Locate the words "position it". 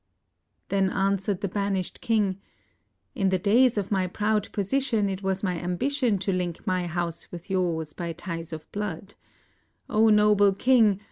4.51-5.21